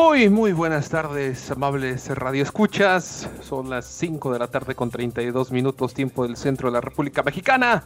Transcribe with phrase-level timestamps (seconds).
[0.00, 3.28] Muy, muy buenas tardes, amables radioescuchas.
[3.42, 7.24] Son las 5 de la tarde con 32 minutos, tiempo del centro de la República
[7.24, 7.82] Mexicana.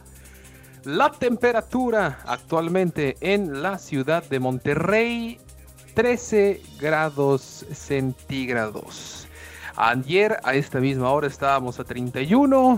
[0.83, 5.39] La temperatura actualmente en la ciudad de Monterrey,
[5.95, 9.27] 13 grados centígrados.
[9.75, 12.75] Ayer a esta misma hora estábamos a 31,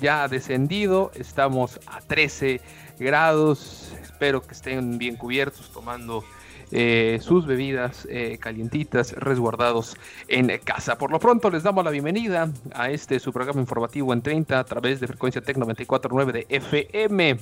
[0.00, 2.62] ya ha descendido, estamos a 13
[2.98, 3.92] grados.
[4.02, 6.24] Espero que estén bien cubiertos tomando
[6.72, 9.96] eh, sus bebidas eh, calientitas resguardados
[10.28, 10.98] en casa.
[10.98, 14.64] Por lo pronto les damos la bienvenida a este su programa informativo en 30 a
[14.64, 17.38] través de frecuencia Tec 94.9 de FM.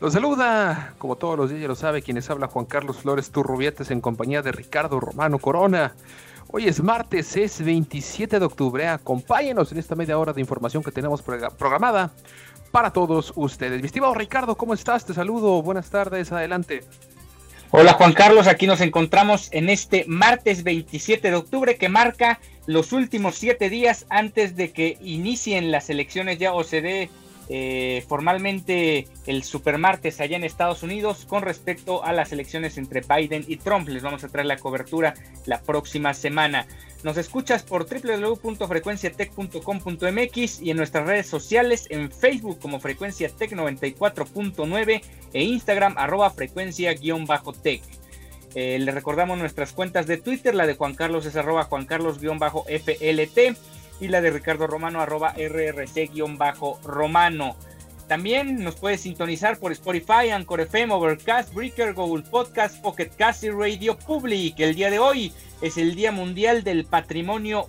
[0.00, 3.90] Los saluda, como todos los días ya lo sabe, quienes habla Juan Carlos Flores Turrubietes
[3.90, 5.94] en compañía de Ricardo Romano Corona.
[6.48, 8.86] Hoy es martes, es 27 de octubre.
[8.86, 12.12] Acompáñenos en esta media hora de información que tenemos programada
[12.70, 13.80] para todos ustedes.
[13.80, 15.04] Mi estimado Ricardo, ¿cómo estás?
[15.04, 15.62] Te saludo.
[15.62, 16.30] Buenas tardes.
[16.30, 16.84] Adelante.
[17.78, 22.94] Hola Juan Carlos, aquí nos encontramos en este martes 27 de octubre que marca los
[22.94, 27.10] últimos siete días antes de que inicien las elecciones ya o se dé
[27.48, 33.44] eh, formalmente el supermartes allá en Estados Unidos con respecto a las elecciones entre Biden
[33.46, 33.88] y Trump.
[33.88, 36.66] Les vamos a traer la cobertura la próxima semana.
[37.04, 45.02] Nos escuchas por www.frecuenciatech.com.mx y en nuestras redes sociales en Facebook como Frecuencia Tech 94.9
[45.32, 47.82] e Instagram arroba frecuencia-tech.
[48.56, 53.56] Eh, le recordamos nuestras cuentas de Twitter, la de Juan Carlos es arroba Juan Carlos-FLT
[54.00, 55.86] y la de Ricardo Romano arroba RRC-Romano.
[58.08, 63.50] También nos puedes sintonizar por Spotify, Anchor FM, Overcast, Breaker, Google Podcast, Pocket Cast y
[63.50, 64.60] Radio Public.
[64.60, 67.68] El día de hoy es el Día Mundial del Patrimonio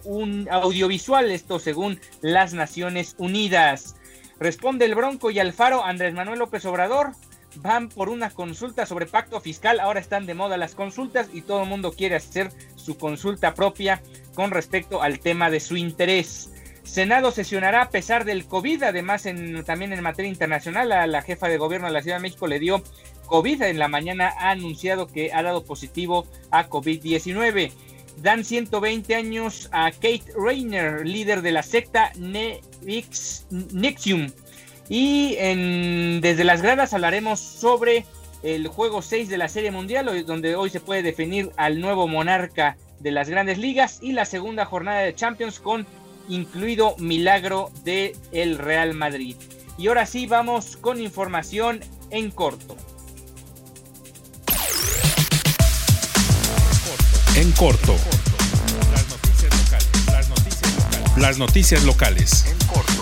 [0.52, 3.96] Audiovisual, esto según las Naciones Unidas.
[4.40, 7.14] Responde el Bronco y Alfaro, Andrés Manuel López Obrador,
[7.56, 9.80] van por una consulta sobre pacto fiscal.
[9.80, 14.04] Ahora están de moda las consultas y todo el mundo quiere hacer su consulta propia
[14.38, 16.52] con respecto al tema de su interés.
[16.84, 19.24] Senado sesionará a pesar del COVID, además
[19.66, 22.59] también en materia internacional, a la jefa de gobierno de la Ciudad de México le
[22.59, 22.84] dio
[23.26, 27.72] COVID en la mañana, ha anunciado que ha dado positivo a COVID-19.
[28.18, 32.12] Dan 120 años a Kate Rayner, líder de la secta
[33.72, 34.30] Nexium.
[34.88, 38.06] Y en, desde las gradas hablaremos sobre
[38.44, 42.78] el juego 6 de la Serie Mundial, donde hoy se puede definir al nuevo monarca
[43.00, 45.85] de las grandes ligas y la segunda jornada de Champions con
[46.30, 49.35] incluido milagro de el Real Madrid.
[49.78, 52.75] Y ahora sí vamos con información en corto.
[57.35, 57.96] En corto.
[58.91, 60.06] Las noticias locales.
[60.12, 61.18] Las noticias locales.
[61.18, 62.46] Las noticias locales.
[62.47, 63.02] En corto.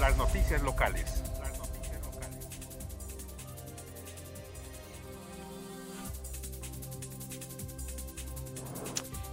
[0.00, 1.19] Las noticias locales.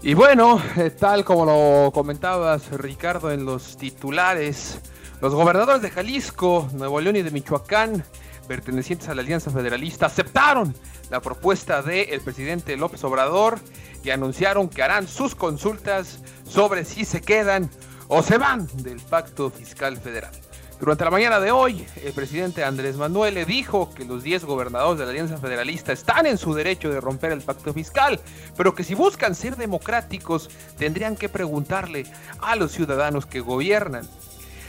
[0.07, 0.62] Y bueno,
[1.01, 4.79] tal como lo comentabas Ricardo en los titulares,
[5.19, 8.06] los gobernadores de Jalisco, Nuevo León y de Michoacán,
[8.47, 10.73] pertenecientes a la Alianza Federalista, aceptaron
[11.09, 13.59] la propuesta del presidente López Obrador
[14.01, 17.69] y anunciaron que harán sus consultas sobre si se quedan
[18.07, 20.31] o se van del pacto fiscal federal.
[20.79, 24.99] Durante la mañana de hoy, el presidente Andrés Manuel le dijo que los 10 gobernadores
[24.99, 28.19] de la Alianza Federalista están en su derecho de romper el pacto fiscal,
[28.55, 32.05] pero que si buscan ser democráticos tendrían que preguntarle
[32.41, 34.07] a los ciudadanos que gobiernan.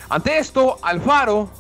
[0.09, 1.51] Ante esto, Alfaro,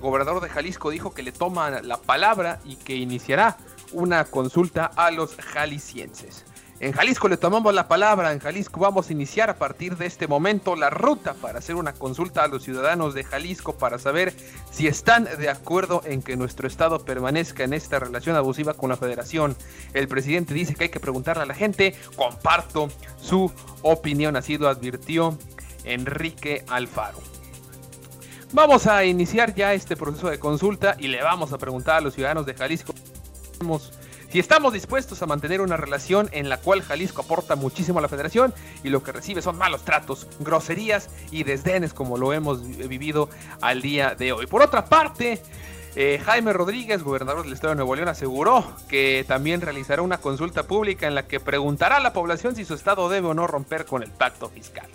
[0.00, 3.56] gobernador de Jalisco, dijo que le toman la palabra y que iniciará
[3.92, 6.44] una consulta a los jaliscienses.
[6.80, 10.28] En Jalisco le tomamos la palabra, en Jalisco vamos a iniciar a partir de este
[10.28, 14.32] momento la ruta para hacer una consulta a los ciudadanos de Jalisco para saber
[14.70, 18.96] si están de acuerdo en que nuestro estado permanezca en esta relación abusiva con la
[18.96, 19.56] federación.
[19.92, 22.90] El presidente dice que hay que preguntarle a la gente, comparto
[23.20, 23.50] su
[23.82, 25.36] opinión, así lo advirtió
[25.82, 27.18] Enrique Alfaro.
[28.52, 32.14] Vamos a iniciar ya este proceso de consulta y le vamos a preguntar a los
[32.14, 32.94] ciudadanos de Jalisco
[34.30, 38.08] si estamos dispuestos a mantener una relación en la cual Jalisco aporta muchísimo a la
[38.08, 38.52] federación
[38.84, 43.30] y lo que recibe son malos tratos, groserías y desdenes como lo hemos vivido
[43.62, 44.46] al día de hoy.
[44.46, 45.40] Por otra parte,
[45.96, 50.64] eh, Jaime Rodríguez, gobernador del estado de Nuevo León, aseguró que también realizará una consulta
[50.64, 53.86] pública en la que preguntará a la población si su estado debe o no romper
[53.86, 54.86] con el pacto fiscal.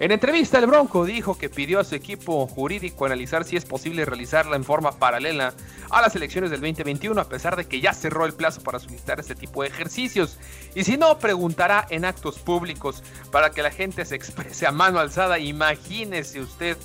[0.00, 4.04] En entrevista, el Bronco dijo que pidió a su equipo jurídico analizar si es posible
[4.04, 5.54] realizarla en forma paralela
[5.90, 9.18] a las elecciones del 2021, a pesar de que ya cerró el plazo para solicitar
[9.18, 10.38] este tipo de ejercicios.
[10.76, 13.02] Y si no, preguntará en actos públicos
[13.32, 15.40] para que la gente se exprese a mano alzada.
[15.40, 16.76] Imagínese usted,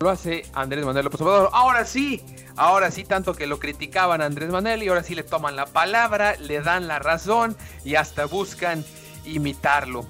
[0.00, 1.20] lo hace Andrés Manuel López.
[1.20, 2.20] Ahora sí,
[2.58, 5.66] Ahora sí, tanto que lo criticaban a Andrés Manuel y ahora sí le toman la
[5.66, 7.54] palabra, le dan la razón
[7.84, 8.82] y hasta buscan
[9.26, 10.06] imitarlo.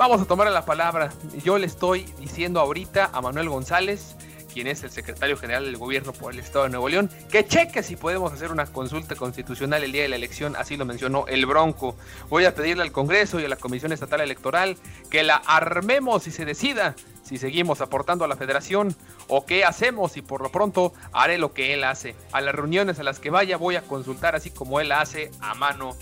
[0.00, 1.12] Vamos a tomar la palabra.
[1.44, 4.16] Yo le estoy diciendo ahorita a Manuel González,
[4.50, 7.82] quien es el secretario general del gobierno por el estado de Nuevo León, que cheque
[7.82, 11.44] si podemos hacer una consulta constitucional el día de la elección, así lo mencionó el
[11.44, 11.96] Bronco.
[12.30, 14.78] Voy a pedirle al Congreso y a la Comisión Estatal Electoral
[15.10, 18.96] que la armemos y se decida si seguimos aportando a la federación
[19.28, 22.16] o qué hacemos y por lo pronto haré lo que él hace.
[22.32, 25.52] A las reuniones a las que vaya voy a consultar así como él hace a
[25.52, 25.94] mano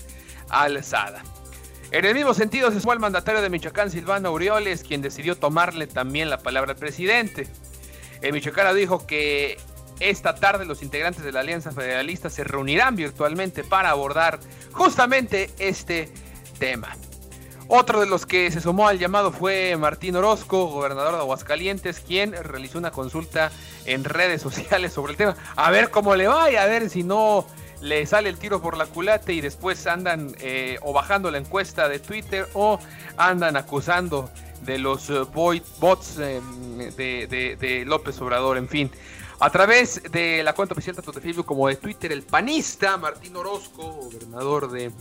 [0.47, 1.21] alzada.
[1.91, 5.87] En el mismo sentido se sumó el mandatario de Michoacán, Silvano Aureoles, quien decidió tomarle
[5.87, 7.47] también la palabra al presidente.
[8.21, 9.57] El michoacano dijo que
[9.99, 14.39] esta tarde los integrantes de la Alianza Federalista se reunirán virtualmente para abordar
[14.71, 16.11] justamente este
[16.59, 16.95] tema.
[17.67, 22.33] Otro de los que se sumó al llamado fue Martín Orozco, gobernador de Aguascalientes, quien
[22.33, 23.51] realizó una consulta
[23.85, 25.35] en redes sociales sobre el tema.
[25.55, 27.47] A ver cómo le va y a ver si no
[27.81, 31.87] le sale el tiro por la culata y después andan eh, o bajando la encuesta
[31.87, 32.79] de Twitter o
[33.17, 34.29] andan acusando
[34.61, 35.21] de los eh,
[35.79, 38.91] bots em, de, López Obrador, en fin.
[39.39, 43.37] A través de la cuenta oficial tanto de Facebook como de Twitter, el panista Martín
[43.37, 44.91] Orozco, gobernador de,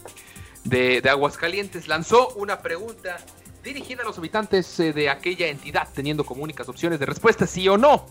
[0.63, 3.17] de Aguascalientes, lanzó una pregunta
[3.63, 7.69] dirigida a los habitantes eh, de aquella entidad, teniendo como únicas opciones de respuesta sí
[7.69, 8.07] o no.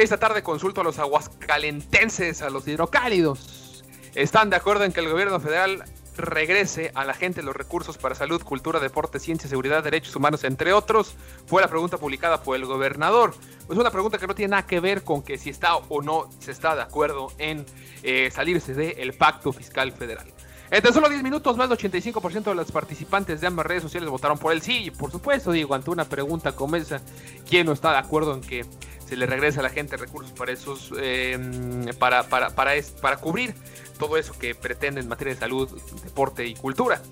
[0.00, 5.10] Esta tarde consulto a los aguascalentenses, a los hidrocálidos, están de acuerdo en que el
[5.10, 5.84] gobierno federal
[6.16, 10.72] regrese a la gente los recursos para salud, cultura, deporte, ciencia, seguridad, derechos humanos, entre
[10.72, 13.34] otros, fue la pregunta publicada por el gobernador.
[13.70, 16.30] Es una pregunta que no tiene nada que ver con que si está o no
[16.38, 17.66] se está de acuerdo en
[18.02, 20.32] eh, salirse del pacto fiscal federal.
[20.72, 24.38] En solo 10 minutos, más del 85% de los participantes de ambas redes sociales votaron
[24.38, 24.92] por el sí.
[24.96, 27.00] Por supuesto, digo, ante una pregunta como esa,
[27.48, 28.64] ¿quién no está de acuerdo en que
[29.04, 33.52] se le regrese a la gente recursos para esos, em, para, para, para, para cubrir
[33.98, 35.68] todo eso que pretende en materia de salud,
[36.04, 37.02] deporte y cultura.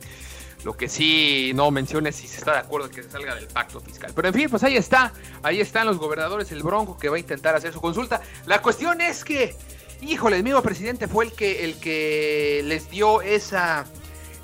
[0.65, 3.35] Lo que sí no menciona es si se está de acuerdo en que se salga
[3.35, 4.13] del pacto fiscal.
[4.15, 5.13] Pero en fin, pues ahí está.
[5.43, 8.21] Ahí están los gobernadores, el Bronco que va a intentar hacer su consulta.
[8.47, 9.57] La cuestión es que,
[10.03, 13.87] híjole, el mismo presidente fue el que, el que les dio esa,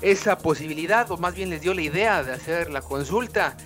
[0.01, 3.57] esa posibilidad, o más bien les dio la idea de hacer la consulta.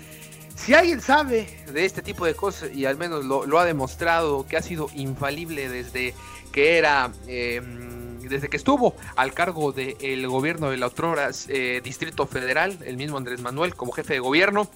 [0.56, 4.58] Si alguien sabe de este tipo de cosas, y al menos lo, ha demostrado, que
[4.58, 6.14] ha sido infalible desde
[6.52, 12.28] que era, em, desde que estuvo al cargo del gobierno de la otrora eh, Distrito
[12.28, 14.70] Federal, el mismo Andrés Manuel como jefe de gobierno,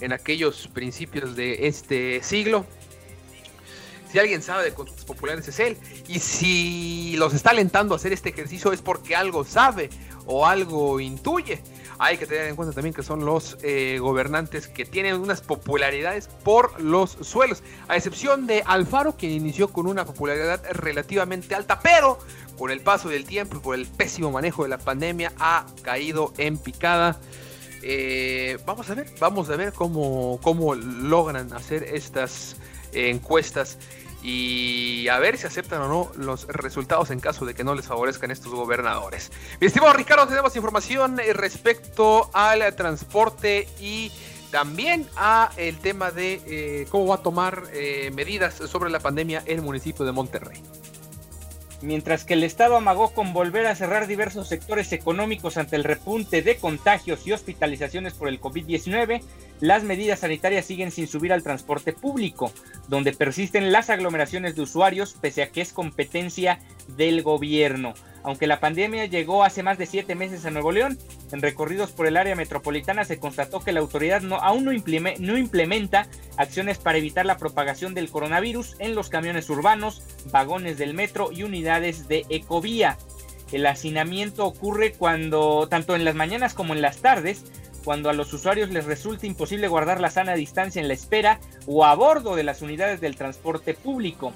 [0.00, 2.66] en aquellos principios de este siglo.
[4.10, 5.76] Si alguien sabe de consultas populares es él.
[6.08, 9.90] Y si los está alentando a hacer este ejercicio es porque algo sabe
[10.26, 11.62] o algo intuye
[11.98, 16.28] hay que tener en cuenta también que son los eh, gobernantes que tienen unas popularidades
[16.44, 22.18] por los suelos, a excepción de Alfaro, que inició con una popularidad relativamente alta, pero
[22.56, 26.32] con el paso del tiempo y por el pésimo manejo de la pandemia ha caído
[26.38, 27.18] en picada.
[27.82, 32.56] Eh, vamos a ver, vamos a ver cómo, cómo logran hacer estas
[32.92, 33.78] encuestas
[34.22, 37.86] y a ver si aceptan o no los resultados en caso de que no les
[37.86, 39.30] favorezcan estos gobernadores.
[39.60, 44.10] Mi estimado Ricardo, tenemos información eh, respecto al transporte y
[44.50, 49.42] también a el tema de eh, cómo va a tomar eh, medidas sobre la pandemia
[49.46, 50.62] el municipio de Monterrey.
[51.80, 56.42] Mientras que el Estado amagó con volver a cerrar diversos sectores económicos ante el repunte
[56.42, 59.22] de contagios y hospitalizaciones por el COVID-19,
[59.60, 62.52] las medidas sanitarias siguen sin subir al transporte público,
[62.88, 66.60] donde persisten las aglomeraciones de usuarios pese a que es competencia
[66.96, 67.94] del gobierno.
[68.22, 70.98] Aunque la pandemia llegó hace más de siete meses a Nuevo León,
[71.32, 75.38] en recorridos por el área metropolitana se constató que la autoridad no, aún no, no
[75.38, 81.30] implementa acciones para evitar la propagación del coronavirus en los camiones urbanos, vagones del metro
[81.32, 82.98] y unidades de ecovía.
[83.52, 87.44] El hacinamiento ocurre cuando, tanto en las mañanas como en las tardes,
[87.88, 91.86] cuando a los usuarios les resulta imposible guardar la sana distancia en la espera o
[91.86, 94.34] a bordo de las unidades del transporte público.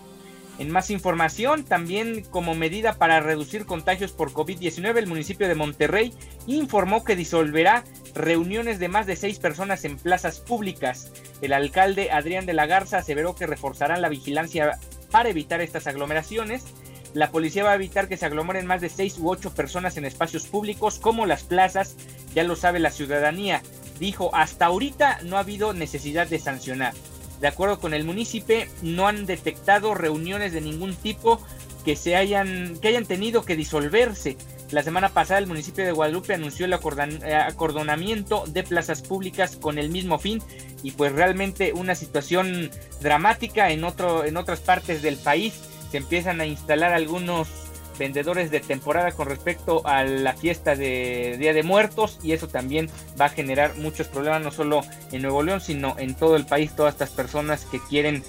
[0.58, 6.14] En más información, también como medida para reducir contagios por COVID-19, el municipio de Monterrey
[6.46, 11.12] informó que disolverá reuniones de más de seis personas en plazas públicas.
[11.42, 14.78] El alcalde Adrián de la Garza aseveró que reforzarán la vigilancia
[15.10, 16.64] para evitar estas aglomeraciones.
[17.14, 20.04] La policía va a evitar que se aglomeren más de seis u ocho personas en
[20.04, 21.96] espacios públicos como las plazas,
[22.34, 23.62] ya lo sabe la ciudadanía.
[23.98, 26.94] Dijo, hasta ahorita no ha habido necesidad de sancionar.
[27.40, 31.40] De acuerdo con el municipio, no han detectado reuniones de ningún tipo
[31.84, 34.36] que se hayan que hayan tenido que disolverse.
[34.70, 39.78] La semana pasada el municipio de Guadalupe anunció el eh, acordonamiento de plazas públicas con
[39.78, 40.42] el mismo fin
[40.82, 46.40] y pues realmente una situación dramática en otro en otras partes del país se empiezan
[46.40, 47.50] a instalar algunos
[47.98, 52.88] vendedores de temporada con respecto a la fiesta de Día de Muertos y eso también
[53.20, 54.80] va a generar muchos problemas no solo
[55.12, 58.22] en Nuevo León sino en todo el país todas estas personas que quieren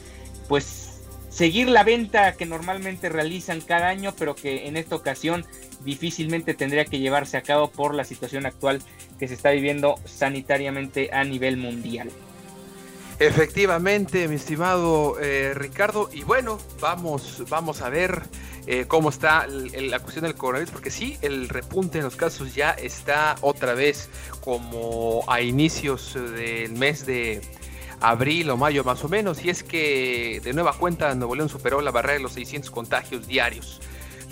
[0.50, 5.46] pues seguir la venta que normalmente realizan cada año pero que en esta ocasión
[5.86, 8.82] difícilmente tendría que llevarse a cabo por la situación actual
[9.17, 12.12] que se está viviendo sanitariamente a nivel mundial.
[13.20, 18.24] Efectivamente, mi estimado eh, Ricardo, y bueno, vamos, vamos a ver
[18.65, 22.72] eh, cómo está la cuestión del coronavirus, porque sí, el repunte en los casos ya
[22.72, 24.10] está otra vez
[24.41, 27.41] como a inicios del mes de
[28.01, 31.82] abril o mayo más o menos, y es que de nueva cuenta Nuevo León superó
[31.82, 33.79] la barrera de los 600 contagios diarios.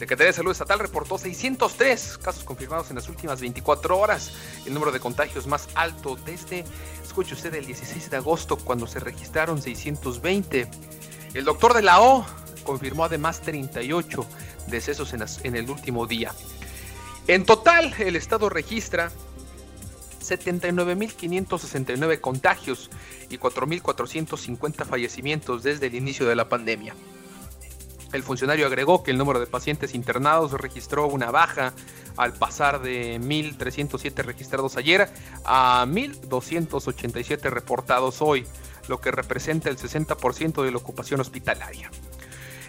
[0.01, 4.31] Secretaría de Salud Estatal reportó 603 casos confirmados en las últimas 24 horas,
[4.65, 6.65] el número de contagios más alto desde,
[7.05, 10.67] escuche usted, el 16 de agosto, cuando se registraron 620.
[11.35, 12.25] El doctor de la O
[12.63, 14.25] confirmó además 38
[14.69, 16.33] decesos en, el último día.
[17.27, 19.11] En total, el estado registra
[20.19, 22.89] 79.569 contagios
[23.29, 26.95] y 4.450 fallecimientos desde el inicio de la pandemia.
[28.13, 31.73] El funcionario agregó que el número de pacientes internados registró una baja
[32.17, 35.07] al pasar de 1.307 registrados ayer
[35.45, 38.45] a 1.287 reportados hoy,
[38.87, 41.89] lo que representa el 60% de la ocupación hospitalaria.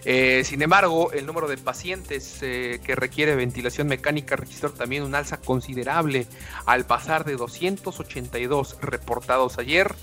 [0.04, 5.14] Eh, sin embargo, el número de pacientes eh, que requiere ventilación mecánica registró también un
[5.14, 6.26] alza considerable
[6.66, 9.94] al pasar de 282 reportados ayer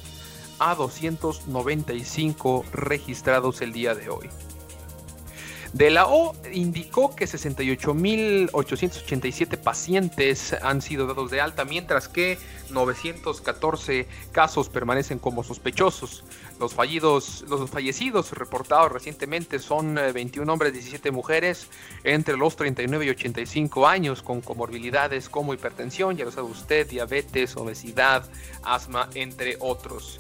[0.60, 4.30] a 295 registrados el día de hoy.
[5.74, 12.40] De la O indicó que 68.887 pacientes han sido dados de alta, mientras que
[12.72, 16.24] 914 casos permanecen como sospechosos.
[16.60, 16.76] Los,
[17.48, 21.68] los fallecidos reportados recientemente son 21 eh, hombres, 17 mujeres,
[22.04, 27.56] entre los 39 y 85 años, con comorbilidades como hipertensión, ya lo sabe usted, diabetes,
[27.56, 28.28] obesidad,
[28.64, 30.20] asma, entre otros.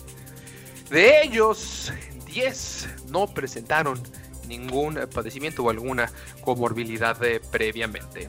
[0.91, 1.91] De ellos,
[2.25, 4.00] 10 no presentaron
[4.50, 7.18] ningún padecimiento o alguna comorbilidad
[7.51, 8.27] previamente.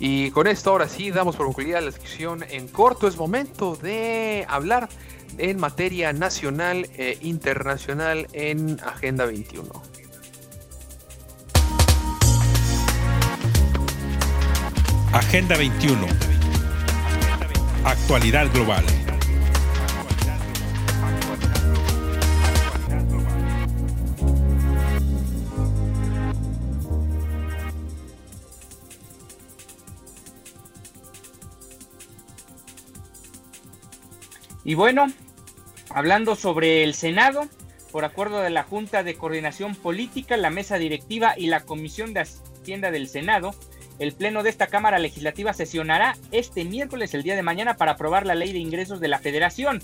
[0.00, 3.08] Y con esto ahora sí damos por concluida la sección en corto.
[3.08, 4.88] Es momento de hablar
[5.38, 9.68] en materia nacional e internacional en Agenda 21.
[15.12, 16.06] Agenda 21.
[17.84, 18.84] Actualidad global.
[34.68, 35.06] Y bueno,
[35.88, 37.48] hablando sobre el Senado,
[37.90, 42.20] por acuerdo de la Junta de Coordinación Política, la Mesa Directiva y la Comisión de
[42.20, 43.54] Hacienda del Senado,
[43.98, 48.26] el Pleno de esta Cámara Legislativa sesionará este miércoles, el día de mañana, para aprobar
[48.26, 49.82] la Ley de Ingresos de la Federación.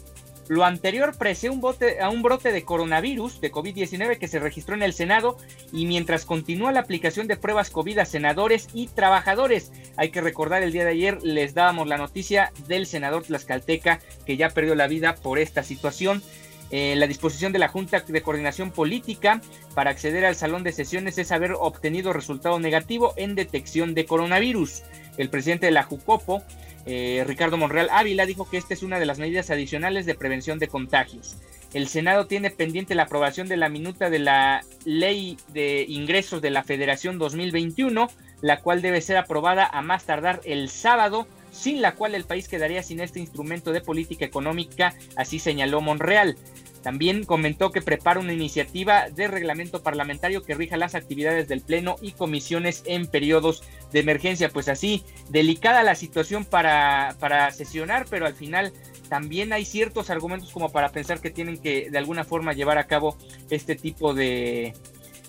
[0.49, 1.63] Lo anterior precede un
[2.01, 5.39] a un brote de coronavirus de COVID-19 que se registró en el Senado
[5.73, 9.73] y mientras continúa la aplicación de pruebas COVID a senadores y trabajadores.
[9.97, 14.37] Hay que recordar el día de ayer les dábamos la noticia del senador Tlaxcalteca que
[14.37, 16.23] ya perdió la vida por esta situación.
[16.71, 19.41] Eh, la disposición de la Junta de Coordinación Política
[19.75, 24.83] para acceder al salón de sesiones es haber obtenido resultado negativo en detección de coronavirus.
[25.17, 26.43] El presidente de la Jucopo
[26.87, 30.59] eh, Ricardo Monreal Ávila dijo que esta es una de las medidas adicionales de prevención
[30.59, 31.37] de contagios.
[31.73, 36.50] El Senado tiene pendiente la aprobación de la minuta de la Ley de Ingresos de
[36.50, 38.09] la Federación 2021,
[38.43, 42.49] la cual debe ser aprobada a más tardar el sábado, sin la cual el país
[42.49, 46.37] quedaría sin este instrumento de política económica, así señaló Monreal.
[46.85, 51.97] También comentó que prepara una iniciativa de reglamento parlamentario que rija las actividades del Pleno
[52.03, 54.50] y comisiones en periodos de emergencia.
[54.50, 58.71] Pues así, delicada la situación para, para sesionar, pero al final
[59.09, 62.87] también hay ciertos argumentos como para pensar que tienen que de alguna forma llevar a
[62.87, 63.17] cabo
[63.49, 64.75] este tipo de,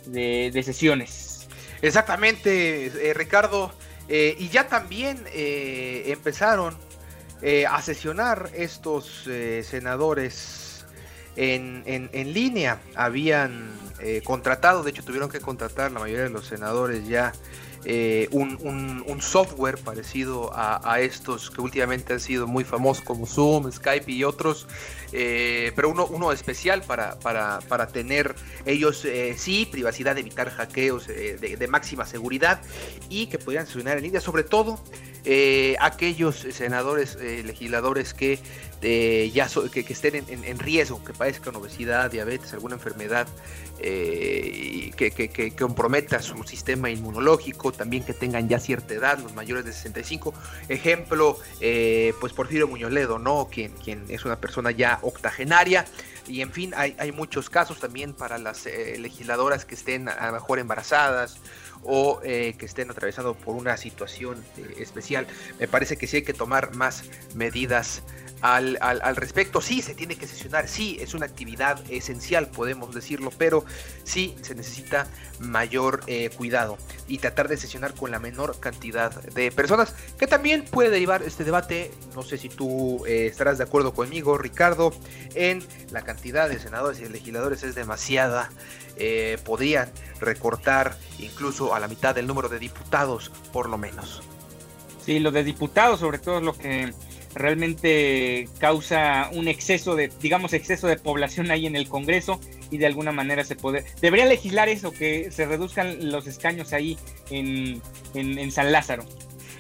[0.07, 1.47] de, sesiones.
[1.81, 3.73] Exactamente, eh, Ricardo.
[4.09, 6.77] Eh, y ya también eh, empezaron
[7.69, 9.29] a sesionar estos
[9.61, 10.74] senadores
[11.35, 12.81] en, en, línea.
[12.95, 13.69] Habían
[14.23, 17.33] contratado, de hecho tuvieron que contratar la mayoría de los senadores ya
[17.87, 24.11] eh, un, software parecido a, estos que últimamente han sido muy famosos como Zoom, Skype
[24.11, 24.67] y otros,
[25.11, 31.67] eh, pero uno, uno especial para, para, tener ellos, eh, sí, privacidad, evitar hackeos de,
[31.69, 32.61] máxima seguridad
[33.09, 34.79] y que pudieran sesionar en línea, sobre todo
[35.79, 38.39] aquellos senadores, legisladores que
[39.33, 43.27] ya que, estén en, riesgo, que padezcan obesidad, diabetes, alguna enfermedad
[43.79, 49.73] eh, que, comprometa su sistema inmunológico, también que tengan ya cierta edad, los mayores de
[49.73, 50.33] 65.
[50.69, 53.47] Ejemplo, eh, pues Porfirio Muñoledo, ¿no?
[53.51, 55.85] Quien, quien es una persona ya octogenaria.
[56.27, 60.27] Y en fin, hay, hay muchos casos también para las eh, legisladoras que estén a
[60.27, 61.37] lo mejor embarazadas
[61.87, 64.43] o que estén atravesando por una situación
[64.79, 65.27] especial.
[65.59, 67.03] Me parece que sí hay que tomar más
[67.35, 68.01] medidas
[68.41, 69.61] al, al, respecto.
[69.61, 73.65] Sí, se tiene que sesionar, sí, es una actividad esencial, podemos decirlo, pero
[74.03, 75.07] sí se necesita
[75.39, 76.77] mayor eh, cuidado
[77.07, 81.43] y tratar de sesionar con la menor cantidad de personas, que también puede derivar este
[81.43, 84.93] debate, no sé si tú eh, estarás de acuerdo conmigo, Ricardo,
[85.33, 88.49] en la cantidad de senadores y legisladores es demasiada.
[88.97, 94.23] Eh, podrían recortar incluso a la mitad del número de diputados, por lo menos.
[95.05, 96.93] Sí, lo de diputados, sobre todo, es lo que
[97.35, 102.39] realmente causa un exceso de, digamos, exceso de población ahí en el Congreso
[102.71, 106.97] y de alguna manera se puede, debería legislar eso, que se reduzcan los escaños ahí
[107.29, 107.81] en,
[108.13, 109.03] en, San Lázaro.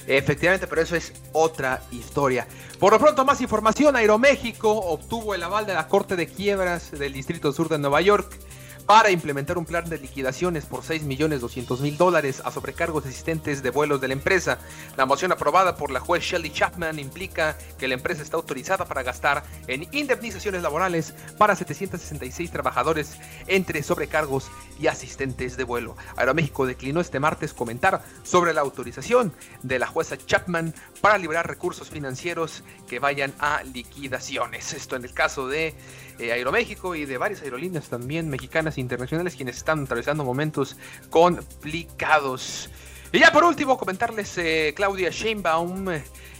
[0.07, 2.47] Efectivamente, pero eso es otra historia.
[2.79, 3.95] Por lo pronto, más información.
[3.95, 8.37] Aeroméxico obtuvo el aval de la Corte de Quiebras del Distrito Sur de Nueva York
[8.85, 14.07] para implementar un plan de liquidaciones por 6.200.000 dólares a sobrecargos existentes de vuelos de
[14.07, 14.59] la empresa.
[14.95, 19.03] La moción aprobada por la juez Shelley Chapman implica que la empresa está autorizada para
[19.03, 25.95] gastar en indemnizaciones laborales para 766 trabajadores entre sobrecargos y asistentes de vuelo.
[26.15, 29.33] Aeroméxico declinó este martes comentar sobre la autorización
[29.63, 34.73] de la jueza Chapman para liberar recursos financieros que vayan a liquidaciones.
[34.73, 35.73] Esto en el caso de
[36.19, 40.77] eh, Aeroméxico y de varias aerolíneas también mexicanas e internacionales quienes están atravesando momentos
[41.09, 42.69] complicados.
[43.11, 45.87] Y ya por último comentarles eh, Claudia Sheinbaum.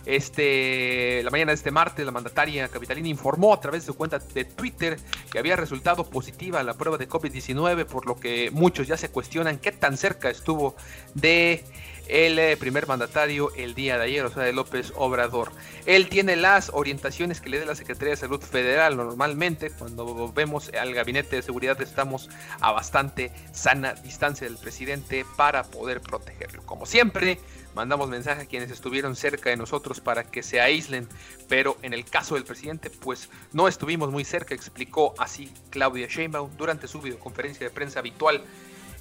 [0.06, 4.20] Este, la mañana de este martes, la mandataria capitalina informó a través de su cuenta
[4.20, 4.98] de Twitter
[5.32, 9.58] que había resultado positiva la prueba de COVID-19, por lo que muchos ya se cuestionan
[9.58, 10.76] qué tan cerca estuvo
[11.16, 11.64] de
[12.08, 15.52] el eh, primer mandatario el día de ayer, o sea, de López Obrador.
[15.86, 18.98] Él tiene las orientaciones que le dé la Secretaría de Salud Federal.
[18.98, 22.30] Normalmente, cuando vemos al gabinete de seguridad, estamos
[22.62, 26.64] a bastante sana distancia del presidente para poder protegerlo.
[26.64, 27.40] Como siempre,
[27.74, 31.08] mandamos mensaje a quienes estuvieron cerca de nosotros para que se aíslen,
[31.48, 36.56] pero en el caso del presidente, pues no estuvimos muy cerca, explicó así Claudia Sheinbaum
[36.58, 38.44] durante su videoconferencia de prensa habitual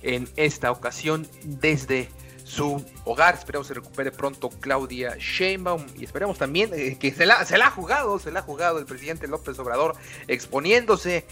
[0.02, 2.08] en esta ocasión desde
[2.44, 3.34] su hogar.
[3.34, 7.66] Esperemos se recupere pronto Claudia Sheinbaum y esperemos también eh, que se la, se la
[7.66, 9.96] ha jugado, se la ha jugado el presidente López Obrador
[10.28, 11.26] exponiéndose.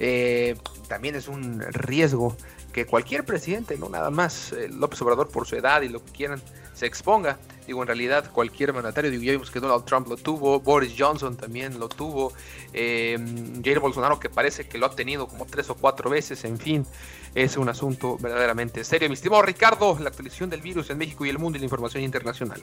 [0.00, 0.56] Eh,
[0.88, 2.36] también es un riesgo
[2.72, 6.10] que cualquier presidente, no nada más eh, López Obrador por su edad y lo que
[6.10, 6.42] quieran,
[6.74, 7.38] se exponga.
[7.66, 11.36] Digo, en realidad cualquier mandatario, digo, ya vimos que Donald Trump lo tuvo, Boris Johnson
[11.36, 12.32] también lo tuvo,
[12.72, 13.18] eh,
[13.64, 16.86] Jair Bolsonaro que parece que lo ha tenido como tres o cuatro veces, en fin,
[17.34, 19.08] es un asunto verdaderamente serio.
[19.08, 22.02] Mi estimado Ricardo, la actualización del virus en México y el mundo y la información
[22.02, 22.60] internacional.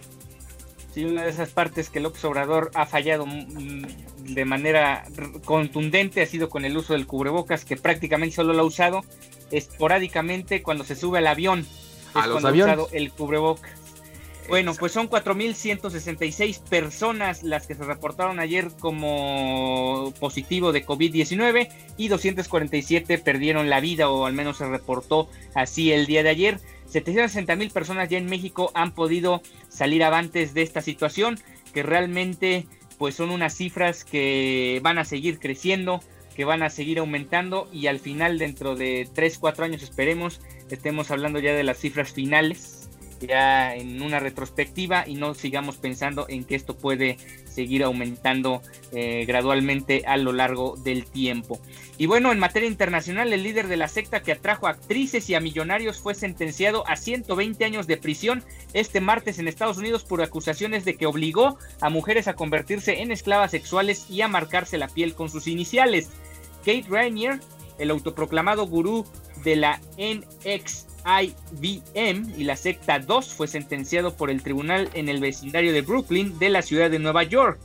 [0.93, 3.85] Sí, una de esas partes que López Obrador ha fallado mm,
[4.33, 5.05] de manera
[5.45, 9.01] contundente ha sido con el uso del cubrebocas, que prácticamente solo lo ha usado
[9.51, 11.65] esporádicamente cuando se sube al avión.
[12.13, 12.73] A los aviones.
[12.73, 13.80] Ha usado el cubrebocas.
[14.51, 22.09] Bueno, pues son 4.166 personas las que se reportaron ayer como positivo de COVID-19 y
[22.09, 26.59] 247 perdieron la vida o al menos se reportó así el día de ayer.
[26.87, 31.39] 760 mil personas ya en México han podido salir avantes de esta situación
[31.73, 32.65] que realmente
[32.97, 36.01] pues son unas cifras que van a seguir creciendo,
[36.35, 41.09] que van a seguir aumentando y al final dentro de 3, 4 años esperemos estemos
[41.09, 42.80] hablando ya de las cifras finales
[43.21, 49.25] ya en una retrospectiva y no sigamos pensando en que esto puede seguir aumentando eh,
[49.25, 51.59] gradualmente a lo largo del tiempo.
[51.97, 55.35] Y bueno, en materia internacional, el líder de la secta que atrajo a actrices y
[55.35, 60.21] a millonarios fue sentenciado a 120 años de prisión este martes en Estados Unidos por
[60.21, 64.87] acusaciones de que obligó a mujeres a convertirse en esclavas sexuales y a marcarse la
[64.87, 66.09] piel con sus iniciales.
[66.59, 67.39] Kate Rainier,
[67.77, 69.05] el autoproclamado gurú
[69.43, 70.83] de la NXIVM
[72.37, 76.49] y la secta 2 fue sentenciado por el tribunal en el vecindario de Brooklyn de
[76.49, 77.59] la ciudad de Nueva York.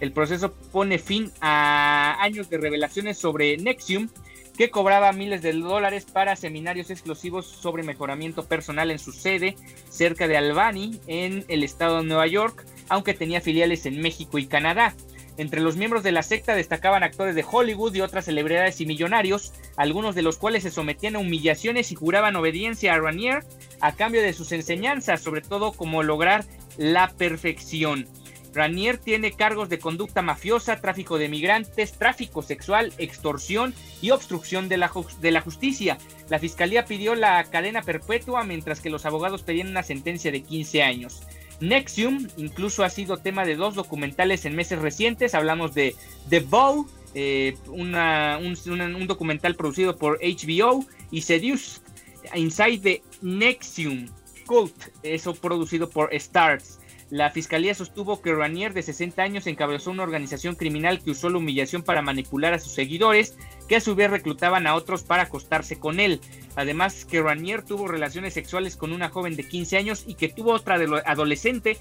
[0.00, 4.08] El proceso pone fin a años de revelaciones sobre Nexium,
[4.56, 9.54] que cobraba miles de dólares para seminarios exclusivos sobre mejoramiento personal en su sede
[9.90, 14.46] cerca de Albany, en el estado de Nueva York, aunque tenía filiales en México y
[14.46, 14.94] Canadá.
[15.38, 19.52] Entre los miembros de la secta destacaban actores de Hollywood y otras celebridades y millonarios,
[19.76, 23.44] algunos de los cuales se sometían a humillaciones y juraban obediencia a Ranier
[23.80, 26.44] a cambio de sus enseñanzas, sobre todo cómo lograr
[26.78, 28.06] la perfección.
[28.54, 34.78] Ranier tiene cargos de conducta mafiosa, tráfico de migrantes, tráfico sexual, extorsión y obstrucción de
[34.78, 35.98] la, de la justicia.
[36.30, 40.82] La fiscalía pidió la cadena perpetua mientras que los abogados pedían una sentencia de 15
[40.82, 41.22] años.
[41.60, 45.34] Nexium incluso ha sido tema de dos documentales en meses recientes.
[45.34, 45.94] Hablamos de
[46.28, 51.80] The Bow, eh, un, documental producido por HBO, y Seduce
[52.34, 54.06] Inside the Nexium
[54.46, 56.78] Cult, eso producido por Stars.
[57.08, 61.38] La fiscalía sostuvo que Ranier, de 60 años, encabezó una organización criminal que usó la
[61.38, 63.36] humillación para manipular a sus seguidores,
[63.68, 66.20] que a su vez reclutaban a otros para acostarse con él.
[66.54, 70.52] Además, que Ranier tuvo relaciones sexuales con una joven de 15 años y que tuvo
[70.52, 71.78] otra adolescente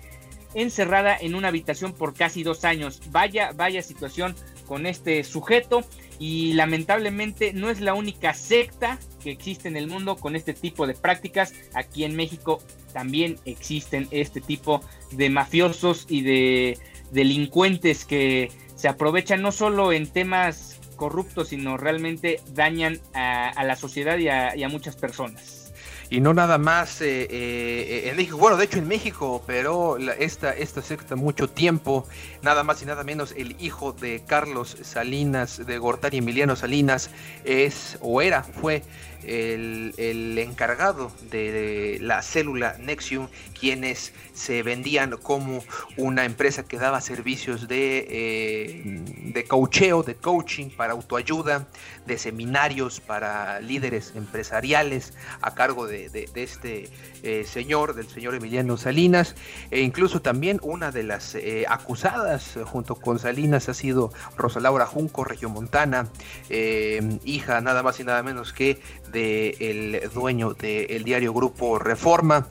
[0.54, 3.02] encerrada en una habitación por casi dos años.
[3.12, 5.84] Vaya, vaya situación con este sujeto
[6.18, 10.88] y lamentablemente no es la única secta que existe en el mundo con este tipo
[10.88, 11.54] de prácticas.
[11.74, 12.62] Aquí en México
[12.94, 16.80] también existen este tipo de mafiosos y de
[17.12, 24.18] delincuentes que se aprovechan no solo en temas corruptos, sino realmente dañan a, la sociedad
[24.18, 25.74] y a, muchas personas.
[26.10, 30.52] Y no nada más eh, eh, en México, bueno, de hecho en México, pero esta,
[30.52, 32.08] esta secta mucho tiempo,
[32.44, 37.10] nada más y nada menos el hijo de Carlos Salinas, de Gortari Emiliano Salinas,
[37.44, 38.84] es o era, fue
[39.28, 43.28] el, encargado de la célula Nexium,
[43.60, 45.64] quienes se vendían como
[45.98, 51.68] una empresa que daba servicios de, eh, de coacheo, de coaching para autoayuda,
[52.06, 56.90] de seminarios para líderes empresariales a cargo de, este
[57.24, 59.36] eh, señor, del señor Emiliano Salinas,
[59.72, 64.86] e incluso también una de las eh, acusadas junto con Salinas ha sido Rosa Laura
[64.86, 66.08] Junco, Regiomontana,
[66.50, 68.80] hija nada más y nada menos que
[69.16, 72.48] del dueño del diario Grupo Reforma,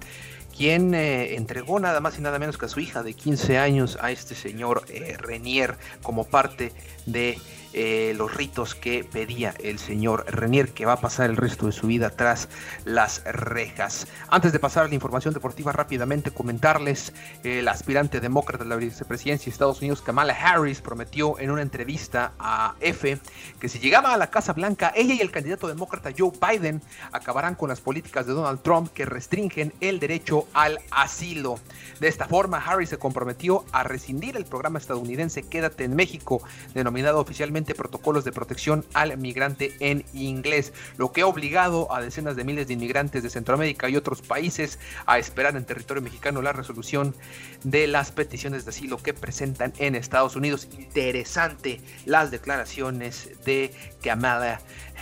[0.57, 3.99] quien eh, entregó nada más y nada menos que a su hija de 15 años
[4.01, 6.73] a este señor eh, Renier como parte
[7.05, 7.39] de
[7.75, 11.73] eh, los ritos que pedía el señor Renier, que va a pasar el resto de
[11.73, 12.49] su vida tras
[12.85, 14.07] las rejas.
[14.29, 19.47] Antes de pasar a la información deportiva, rápidamente comentarles, el aspirante demócrata de la vicepresidencia
[19.47, 23.19] de Estados Unidos, Kamala Harris, prometió en una entrevista a F
[23.59, 27.57] que si llegaba a la Casa Blanca, ella y el candidato demócrata Joe Biden acabarán
[27.57, 31.59] con las políticas de Donald Trump que restringen el derecho al asilo.
[32.01, 36.43] De esta forma, Harris se comprometió a rescindir el programa estadounidense Quédate en México,
[36.75, 42.35] denominado oficialmente protocolos de protección al migrante en inglés, lo que ha obligado a decenas
[42.35, 46.53] de miles de inmigrantes de Centroamérica y otros países a esperar en territorio mexicano la
[46.53, 47.15] resolución
[47.63, 50.69] de las peticiones de asilo que presentan en Estados Unidos.
[50.79, 53.73] Interesante las declaraciones de
[54.03, 54.61] Kamala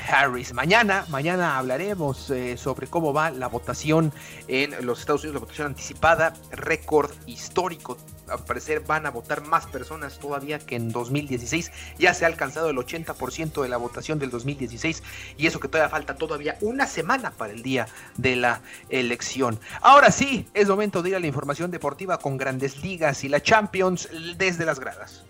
[0.09, 0.53] Harris.
[0.53, 4.13] Mañana, mañana hablaremos eh, sobre cómo va la votación
[4.49, 7.97] en los Estados Unidos, la votación anticipada, récord histórico.
[8.33, 11.71] Al parecer van a votar más personas todavía que en 2016.
[11.99, 15.03] Ya se ha alcanzado el 80% de la votación del 2016
[15.37, 19.61] y eso que todavía falta todavía una semana para el día de la elección.
[19.81, 23.43] Ahora sí, es momento de ir a la información deportiva con grandes ligas y la
[23.43, 25.25] Champions desde las gradas.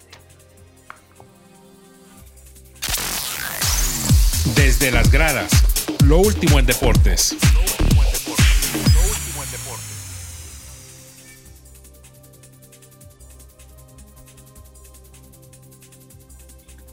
[4.55, 5.51] Desde las gradas,
[6.05, 7.37] lo último en deportes.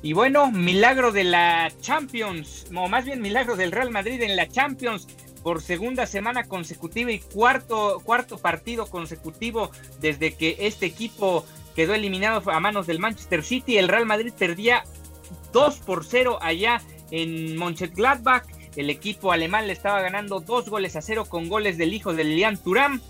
[0.02, 4.48] Y bueno, milagro de la Champions, o más bien milagro del Real Madrid en la
[4.48, 5.08] Champions
[5.44, 12.50] por segunda semana consecutiva y cuarto, cuarto partido consecutivo desde que este equipo quedó eliminado
[12.50, 13.78] a manos del Manchester City.
[13.78, 14.84] El Real Madrid perdía
[15.52, 16.82] 2 por 0 allá
[17.12, 18.46] en Mönchengladbach.
[18.76, 22.24] El equipo alemán le estaba ganando dos goles a cero con goles del hijo de
[22.24, 23.02] Lian Turam.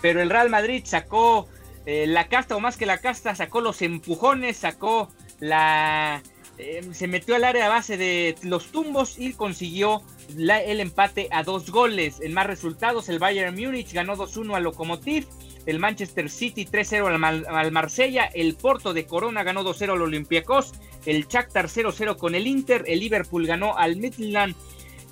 [0.00, 1.48] pero el Real Madrid sacó
[1.84, 6.22] eh, la casta o más que la casta, sacó los empujones, sacó la...
[6.58, 10.02] Eh, se metió al área base de los tumbos y consiguió
[10.36, 12.20] el empate a dos goles.
[12.20, 15.26] En más resultados, el Bayern Múnich ganó 2-1 al Lokomotiv,
[15.66, 20.72] el Manchester City 3-0 al, Marsella, el Porto de Corona ganó 2-0 al Olympiacos,
[21.06, 24.56] el Shakhtar 0-0 con el Inter, el Liverpool ganó al Midland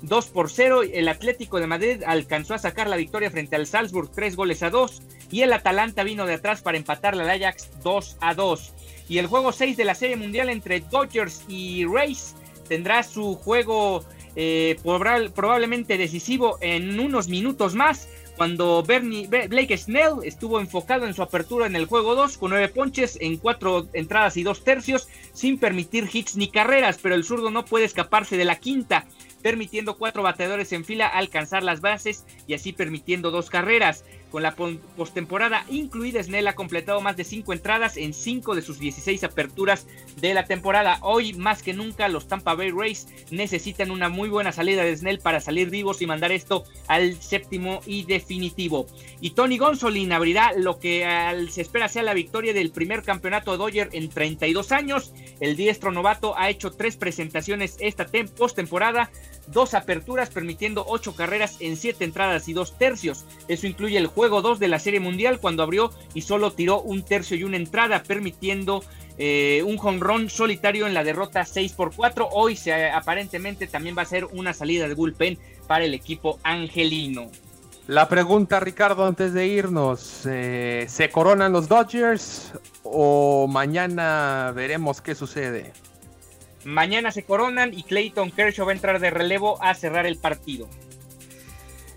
[0.01, 0.83] 2 por 0.
[0.83, 4.69] El Atlético de Madrid alcanzó a sacar la victoria frente al Salzburg 3 goles a
[4.69, 5.01] 2.
[5.31, 8.73] Y el Atalanta vino de atrás para empatar al Ajax 2 a 2.
[9.09, 12.35] Y el juego 6 de la Serie Mundial entre Dodgers y Rays
[12.67, 14.03] tendrá su juego
[14.35, 18.09] eh, probablemente decisivo en unos minutos más.
[18.35, 22.69] Cuando Bernie, Blake Snell estuvo enfocado en su apertura en el juego 2 con 9
[22.69, 27.49] ponches en 4 entradas y 2 tercios sin permitir hits ni carreras, pero el zurdo
[27.49, 29.07] no puede escaparse de la quinta
[29.41, 34.03] permitiendo cuatro bateadores en fila alcanzar las bases y así permitiendo dos carreras.
[34.37, 38.77] Con la postemporada incluida, Snell ha completado más de cinco entradas en cinco de sus
[38.77, 39.87] 16 aperturas
[40.21, 40.99] de la temporada.
[41.01, 45.21] Hoy, más que nunca, los Tampa Bay Rays necesitan una muy buena salida de Snell
[45.21, 48.85] para salir vivos y mandar esto al séptimo y definitivo.
[49.21, 51.03] Y Tony Gonsolin abrirá lo que
[51.49, 55.13] se espera sea la victoria del primer campeonato Dodger en 32 años.
[55.39, 58.05] El diestro novato ha hecho tres presentaciones esta
[58.37, 59.09] postemporada
[59.47, 63.25] dos aperturas permitiendo ocho carreras en siete entradas y dos tercios.
[63.47, 67.03] Eso incluye el juego 2 de la Serie Mundial cuando abrió y solo tiró un
[67.03, 68.83] tercio y una entrada permitiendo
[69.17, 72.29] eh, un jonrón solitario en la derrota 6 por 4.
[72.31, 77.31] Hoy se, aparentemente también va a ser una salida de bullpen para el equipo angelino.
[77.87, 82.51] La pregunta, Ricardo, antes de irnos, eh, ¿se coronan los Dodgers
[82.83, 85.71] o mañana veremos qué sucede?
[86.65, 90.67] Mañana se coronan y Clayton Kershaw va a entrar de relevo a cerrar el partido.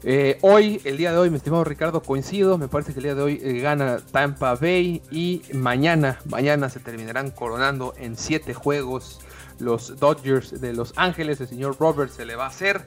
[0.03, 2.57] Eh, hoy, el día de hoy, mi estimado Ricardo, coincido.
[2.57, 6.81] Me parece que el día de hoy eh, gana Tampa Bay y mañana, mañana se
[6.81, 9.21] terminarán coronando en siete juegos
[9.59, 11.41] los Dodgers de Los Ángeles.
[11.43, 12.83] El señor Roberts se le va a hacer.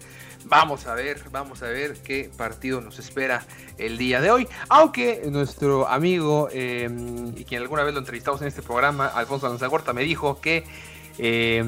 [0.46, 3.46] Vamos a ver, vamos a ver qué partido nos espera
[3.78, 4.48] el día de hoy.
[4.70, 6.90] Aunque nuestro amigo eh,
[7.36, 10.64] y quien alguna vez lo entrevistamos en este programa, Alfonso Lanzagorta, me dijo que
[11.18, 11.64] eh,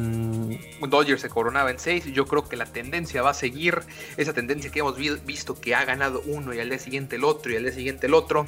[0.87, 2.05] Dodgers se coronaba en 6.
[2.13, 3.81] Yo creo que la tendencia va a seguir
[4.17, 7.51] esa tendencia que hemos visto que ha ganado uno y al día siguiente el otro
[7.51, 8.45] y al día siguiente el otro.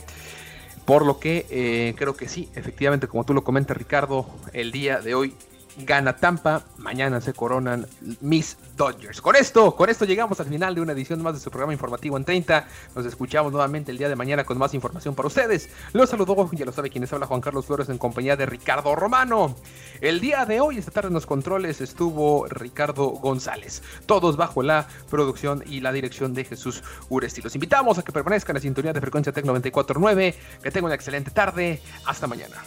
[0.86, 5.02] Por lo que eh, creo que sí, efectivamente, como tú lo comentas, Ricardo, el día
[5.02, 5.36] de hoy
[5.78, 7.86] gana Tampa, mañana se coronan
[8.22, 9.22] mis Dodgers.
[9.22, 12.18] Con esto, con esto llegamos al final de una edición más de su programa informativo
[12.18, 12.68] en 30.
[12.96, 15.70] Nos escuchamos nuevamente el día de mañana con más información para ustedes.
[15.94, 19.56] Los saludo, ya lo sabe quienes habla Juan Carlos Flores en compañía de Ricardo Romano.
[20.02, 23.82] El día de hoy, esta tarde en los controles estuvo Ricardo González.
[24.06, 27.42] Todos bajo la producción y la dirección de Jesús Uresti.
[27.42, 30.36] Los invitamos a que permanezcan en la sintonía de frecuencia Tec 949.
[30.62, 31.82] Que tengan una excelente tarde.
[32.06, 32.58] Hasta mañana.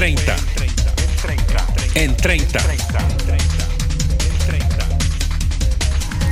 [0.00, 0.34] 30.
[1.94, 2.58] En 30.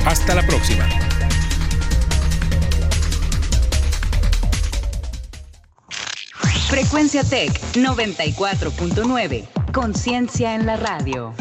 [0.07, 0.89] Hasta la próxima.
[6.67, 9.47] Frecuencia Tech 94.9.
[9.71, 11.35] Conciencia en la radio.